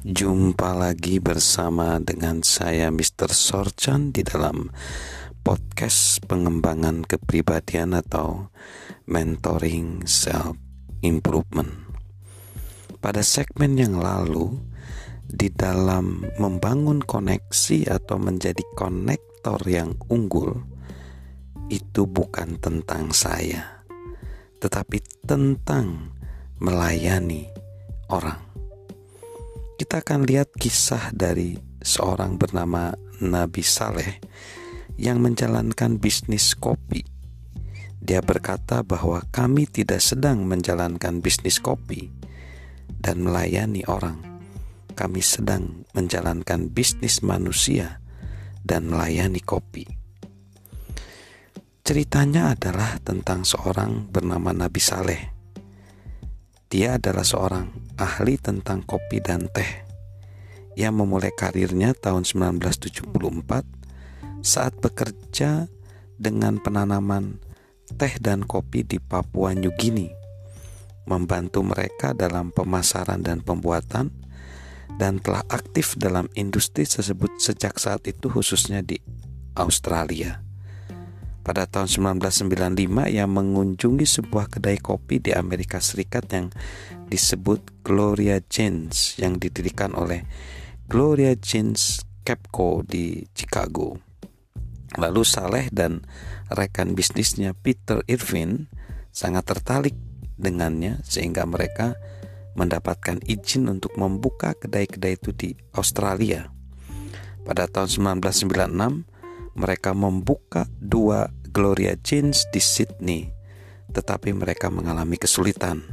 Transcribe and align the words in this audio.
Jumpa 0.00 0.80
lagi 0.80 1.20
bersama 1.20 2.00
dengan 2.00 2.40
saya 2.40 2.88
Mr. 2.88 3.28
Sorchan 3.36 4.16
di 4.16 4.24
dalam 4.24 4.72
podcast 5.44 6.24
pengembangan 6.24 7.04
kepribadian 7.04 7.92
atau 7.92 8.48
mentoring 9.04 10.08
self 10.08 10.56
improvement. 11.04 11.68
Pada 12.96 13.20
segmen 13.20 13.76
yang 13.76 14.00
lalu 14.00 14.56
di 15.28 15.52
dalam 15.52 16.24
membangun 16.40 17.04
koneksi 17.04 17.92
atau 17.92 18.16
menjadi 18.16 18.64
konektor 18.72 19.60
yang 19.68 20.00
unggul 20.08 20.64
itu 21.68 22.08
bukan 22.08 22.56
tentang 22.56 23.12
saya 23.12 23.84
tetapi 24.60 25.00
tentang 25.28 26.16
melayani 26.56 27.48
orang 28.08 28.49
kita 29.80 30.04
akan 30.04 30.28
lihat 30.28 30.52
kisah 30.60 31.08
dari 31.16 31.56
seorang 31.80 32.36
bernama 32.36 32.92
Nabi 33.24 33.64
Saleh 33.64 34.20
yang 35.00 35.24
menjalankan 35.24 35.96
bisnis 35.96 36.52
kopi. 36.52 37.00
Dia 37.96 38.20
berkata 38.20 38.84
bahwa 38.84 39.24
kami 39.32 39.64
tidak 39.64 40.04
sedang 40.04 40.44
menjalankan 40.44 41.24
bisnis 41.24 41.56
kopi 41.64 42.12
dan 42.92 43.24
melayani 43.24 43.80
orang. 43.88 44.20
Kami 44.92 45.24
sedang 45.24 45.88
menjalankan 45.96 46.68
bisnis 46.68 47.24
manusia 47.24 48.04
dan 48.60 48.84
melayani 48.84 49.40
kopi. 49.40 49.88
Ceritanya 51.88 52.52
adalah 52.52 53.00
tentang 53.00 53.48
seorang 53.48 54.12
bernama 54.12 54.52
Nabi 54.52 54.80
Saleh 54.84 55.40
dia 56.70 57.02
adalah 57.02 57.26
seorang 57.26 57.66
ahli 58.00 58.40
tentang 58.40 58.80
kopi 58.80 59.20
dan 59.20 59.44
teh. 59.52 59.84
Ia 60.80 60.88
memulai 60.88 61.28
karirnya 61.36 61.92
tahun 61.92 62.24
1974 62.24 63.04
saat 64.40 64.72
bekerja 64.80 65.68
dengan 66.16 66.56
penanaman 66.56 67.36
teh 68.00 68.16
dan 68.16 68.48
kopi 68.48 68.88
di 68.88 68.96
Papua 68.96 69.52
New 69.52 69.76
Guinea, 69.76 70.08
membantu 71.04 71.60
mereka 71.60 72.16
dalam 72.16 72.48
pemasaran 72.48 73.20
dan 73.20 73.44
pembuatan, 73.44 74.08
dan 74.96 75.20
telah 75.20 75.44
aktif 75.52 75.96
dalam 76.00 76.28
industri 76.36 76.88
tersebut 76.88 77.36
sejak 77.36 77.76
saat 77.76 78.04
itu 78.08 78.32
khususnya 78.32 78.80
di 78.80 78.96
Australia. 79.56 80.49
Pada 81.40 81.64
tahun 81.64 82.16
1995 82.20 83.08
ia 83.08 83.24
mengunjungi 83.24 84.04
sebuah 84.04 84.52
kedai 84.52 84.76
kopi 84.76 85.24
di 85.24 85.32
Amerika 85.32 85.80
Serikat 85.80 86.28
yang 86.36 86.52
disebut 87.08 87.80
Gloria 87.80 88.44
Jeans 88.44 89.16
yang 89.16 89.40
didirikan 89.40 89.96
oleh 89.96 90.28
Gloria 90.84 91.32
Jeans 91.34 92.04
Capco 92.22 92.84
di 92.84 93.24
Chicago. 93.32 93.96
Lalu 95.00 95.22
Saleh 95.24 95.72
dan 95.72 96.04
rekan 96.52 96.92
bisnisnya 96.92 97.56
Peter 97.56 98.04
Irvin 98.04 98.68
sangat 99.08 99.48
tertarik 99.48 99.96
dengannya 100.36 101.00
sehingga 101.06 101.48
mereka 101.48 101.96
mendapatkan 102.58 103.22
izin 103.24 103.70
untuk 103.70 103.94
membuka 103.96 104.52
kedai-kedai 104.58 105.16
itu 105.16 105.30
di 105.32 105.54
Australia. 105.72 106.50
Pada 107.46 107.64
tahun 107.70 108.18
1996 108.20 109.19
mereka 109.60 109.92
membuka 109.92 110.64
dua 110.80 111.28
Gloria 111.52 111.92
Jeans 112.00 112.48
di 112.48 112.64
Sydney, 112.64 113.28
tetapi 113.92 114.32
mereka 114.32 114.72
mengalami 114.72 115.20
kesulitan. 115.20 115.84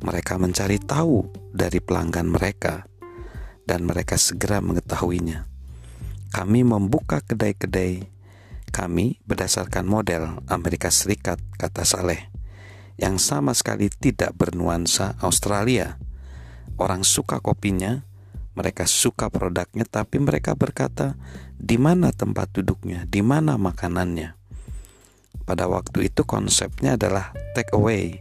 Mereka 0.00 0.40
mencari 0.40 0.80
tahu 0.80 1.28
dari 1.52 1.84
pelanggan 1.84 2.32
mereka, 2.32 2.88
dan 3.68 3.84
mereka 3.84 4.16
segera 4.16 4.64
mengetahuinya. 4.64 5.44
Kami 6.32 6.64
membuka 6.64 7.20
kedai-kedai 7.20 8.08
kami 8.72 9.20
berdasarkan 9.28 9.84
model 9.84 10.40
Amerika 10.48 10.88
Serikat, 10.88 11.36
kata 11.60 11.84
Saleh, 11.84 12.32
yang 12.96 13.20
sama 13.20 13.52
sekali 13.52 13.92
tidak 13.92 14.32
bernuansa 14.32 15.20
Australia. 15.20 16.00
Orang 16.80 17.04
suka 17.04 17.44
kopinya, 17.44 18.00
mereka 18.52 18.84
suka 18.84 19.32
produknya, 19.32 19.88
tapi 19.88 20.20
mereka 20.20 20.52
berkata, 20.52 21.16
"Di 21.56 21.80
mana 21.80 22.12
tempat 22.12 22.52
duduknya? 22.52 23.08
Di 23.08 23.24
mana 23.24 23.56
makanannya?" 23.56 24.36
Pada 25.42 25.66
waktu 25.66 26.12
itu, 26.12 26.22
konsepnya 26.22 26.94
adalah 27.00 27.32
take 27.56 27.72
away, 27.72 28.20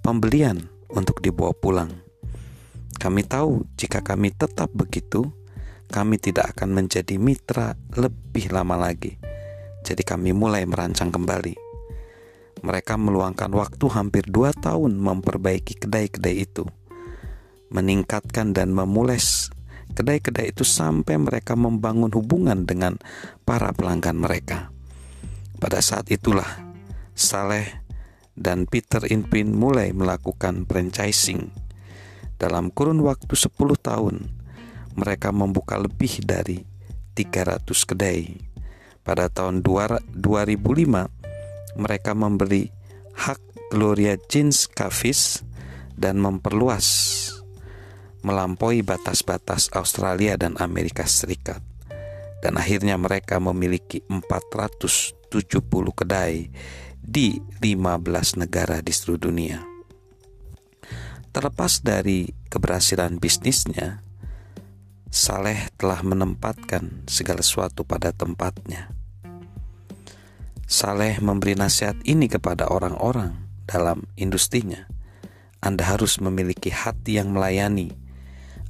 pembelian 0.00 0.70
untuk 0.88 1.20
dibawa 1.20 1.52
pulang. 1.52 1.90
Kami 2.96 3.26
tahu 3.26 3.66
jika 3.74 4.00
kami 4.00 4.30
tetap 4.30 4.70
begitu, 4.72 5.28
kami 5.90 6.16
tidak 6.16 6.56
akan 6.56 6.72
menjadi 6.72 7.18
mitra 7.20 7.76
lebih 7.98 8.48
lama 8.54 8.78
lagi. 8.78 9.18
Jadi, 9.84 10.00
kami 10.06 10.32
mulai 10.32 10.64
merancang 10.64 11.12
kembali. 11.12 11.54
Mereka 12.64 12.96
meluangkan 12.96 13.52
waktu 13.52 13.84
hampir 13.92 14.24
dua 14.24 14.56
tahun 14.56 14.96
memperbaiki 14.96 15.84
kedai-kedai 15.84 16.48
itu, 16.48 16.64
meningkatkan 17.68 18.56
dan 18.56 18.72
memules 18.72 19.52
kedai-kedai 19.94 20.50
itu 20.50 20.66
sampai 20.66 21.16
mereka 21.16 21.54
membangun 21.54 22.10
hubungan 22.10 22.66
dengan 22.66 22.98
para 23.46 23.70
pelanggan 23.70 24.18
mereka. 24.18 24.74
Pada 25.62 25.78
saat 25.78 26.10
itulah 26.10 26.46
Saleh 27.14 27.80
dan 28.34 28.66
Peter 28.66 29.06
Inpin 29.06 29.54
mulai 29.54 29.94
melakukan 29.94 30.66
franchising. 30.66 31.54
Dalam 32.34 32.74
kurun 32.74 33.00
waktu 33.06 33.30
10 33.30 33.54
tahun, 33.78 34.26
mereka 34.98 35.30
membuka 35.30 35.78
lebih 35.78 36.26
dari 36.26 36.66
300 37.14 37.62
kedai. 37.86 38.34
Pada 39.06 39.30
tahun 39.30 39.62
2005, 39.62 40.18
mereka 41.78 42.12
memberi 42.12 42.74
hak 43.14 43.40
Gloria 43.70 44.18
Jeans 44.26 44.66
Cafes 44.66 45.46
dan 45.94 46.18
memperluas 46.18 47.23
melampaui 48.24 48.80
batas-batas 48.80 49.68
Australia 49.76 50.40
dan 50.40 50.56
Amerika 50.56 51.04
Serikat. 51.04 51.60
Dan 52.40 52.56
akhirnya 52.56 52.96
mereka 52.96 53.36
memiliki 53.36 54.00
470 54.08 55.28
kedai 55.92 56.48
di 57.04 57.36
15 57.60 58.40
negara 58.40 58.80
di 58.80 58.92
seluruh 58.92 59.28
dunia. 59.28 59.60
Terlepas 61.34 61.84
dari 61.84 62.32
keberhasilan 62.48 63.20
bisnisnya, 63.20 64.00
Saleh 65.14 65.70
telah 65.78 66.02
menempatkan 66.02 67.06
segala 67.06 67.38
sesuatu 67.38 67.86
pada 67.86 68.10
tempatnya. 68.10 68.90
Saleh 70.66 71.22
memberi 71.22 71.54
nasihat 71.54 71.94
ini 72.02 72.26
kepada 72.26 72.66
orang-orang 72.66 73.36
dalam 73.62 74.08
industrinya. 74.18 74.90
Anda 75.62 75.86
harus 75.86 76.18
memiliki 76.18 76.74
hati 76.74 77.22
yang 77.22 77.30
melayani, 77.30 77.94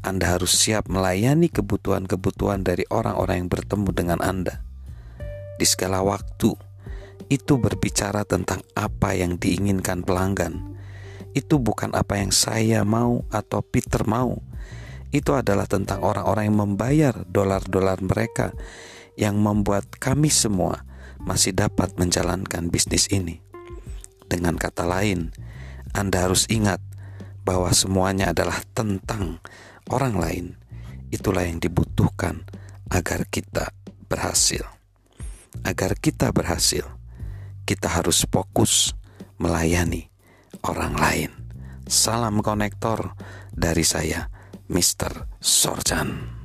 anda 0.04 0.36
harus 0.36 0.52
siap 0.52 0.92
melayani 0.92 1.48
kebutuhan-kebutuhan 1.48 2.60
dari 2.60 2.84
orang-orang 2.92 3.40
yang 3.40 3.50
bertemu 3.50 3.88
dengan 3.96 4.20
Anda. 4.20 4.60
Di 5.56 5.64
segala 5.64 6.04
waktu, 6.04 6.52
itu 7.32 7.56
berbicara 7.56 8.28
tentang 8.28 8.60
apa 8.76 9.16
yang 9.16 9.40
diinginkan 9.40 10.04
pelanggan. 10.04 10.76
Itu 11.32 11.56
bukan 11.56 11.96
apa 11.96 12.20
yang 12.20 12.36
saya 12.36 12.84
mau 12.84 13.24
atau 13.32 13.64
Peter 13.64 14.04
mau. 14.04 14.44
Itu 15.08 15.40
adalah 15.40 15.64
tentang 15.64 16.04
orang-orang 16.04 16.52
yang 16.52 16.58
membayar 16.60 17.14
dolar-dolar 17.24 18.04
mereka 18.04 18.52
yang 19.16 19.40
membuat 19.40 19.88
kami 19.88 20.28
semua 20.28 20.84
masih 21.16 21.56
dapat 21.56 21.96
menjalankan 21.96 22.68
bisnis 22.68 23.08
ini. 23.08 23.40
Dengan 24.28 24.60
kata 24.60 24.84
lain, 24.84 25.32
Anda 25.96 26.28
harus 26.28 26.44
ingat 26.52 26.84
bahwa 27.48 27.72
semuanya 27.72 28.36
adalah 28.36 28.60
tentang 28.76 29.40
orang 29.90 30.14
lain, 30.16 30.46
itulah 31.12 31.44
yang 31.44 31.60
dibutuhkan 31.60 32.44
agar 32.88 33.26
kita 33.28 33.72
berhasil. 34.08 34.64
Agar 35.64 35.96
kita 35.96 36.34
berhasil, 36.34 36.84
kita 37.64 37.88
harus 37.88 38.28
fokus 38.28 38.92
melayani 39.40 40.12
orang 40.64 40.94
lain. 40.96 41.30
Salam 41.84 42.40
konektor 42.40 43.12
dari 43.52 43.84
saya, 43.84 44.28
Mr. 44.68 45.28
Sorjan. 45.40 46.43